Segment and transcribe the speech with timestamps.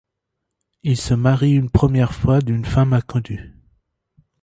[0.81, 3.53] Il se marie une première fois, d'une femme inconnue.